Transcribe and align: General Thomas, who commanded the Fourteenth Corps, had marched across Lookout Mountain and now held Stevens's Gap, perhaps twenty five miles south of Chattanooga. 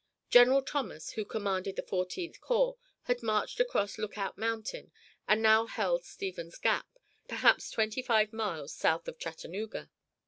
General 0.31 0.63
Thomas, 0.63 1.11
who 1.11 1.23
commanded 1.23 1.75
the 1.75 1.83
Fourteenth 1.83 2.41
Corps, 2.41 2.75
had 3.03 3.21
marched 3.21 3.59
across 3.59 3.99
Lookout 3.99 4.35
Mountain 4.35 4.91
and 5.27 5.43
now 5.43 5.67
held 5.67 6.05
Stevens's 6.05 6.57
Gap, 6.57 6.87
perhaps 7.27 7.69
twenty 7.69 8.01
five 8.01 8.33
miles 8.33 8.73
south 8.73 9.07
of 9.07 9.19
Chattanooga. 9.19 9.91